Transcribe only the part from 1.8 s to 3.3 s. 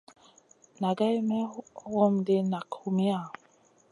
wondi nak humiya?